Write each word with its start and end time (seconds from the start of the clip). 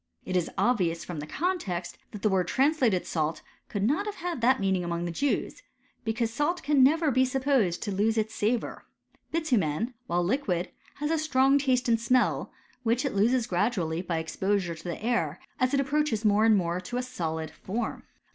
It 0.25 0.35
is 0.35 0.49
obvious 0.57 1.05
from 1.05 1.19
the 1.19 1.27
con 1.27 1.59
text, 1.59 1.95
that 2.09 2.23
the 2.23 2.29
word 2.29 2.47
translated 2.47 3.05
salt 3.05 3.43
could 3.69 3.83
not 3.83 4.07
have 4.07 4.15
had 4.15 4.41
that 4.41 4.59
meaning 4.59 4.83
among 4.83 5.05
the 5.05 5.11
Jews; 5.11 5.61
because 6.03 6.33
salt 6.33 6.67
never 6.67 7.05
can. 7.09 7.13
be 7.13 7.23
supposed 7.23 7.83
to 7.83 7.91
lose 7.91 8.17
its 8.17 8.33
savour. 8.33 8.87
Bitumen, 9.31 9.93
while 10.07 10.23
liquid, 10.23 10.71
has 10.95 11.11
a 11.11 11.19
strong 11.19 11.59
taste 11.59 11.87
and 11.87 11.99
smell, 12.01 12.51
which 12.81 13.05
it 13.05 13.13
loses 13.13 13.45
gradually 13.45 14.01
by 14.01 14.17
exposure 14.17 14.73
to 14.73 14.83
the 14.83 15.03
air, 15.05 15.39
as 15.59 15.71
it 15.71 15.79
approaches 15.79 16.25
more 16.25 16.45
and 16.45 16.57
more 16.57 16.79
to 16.81 16.97
a 16.97 17.03
solid 17.03 17.51
form. 17.51 18.01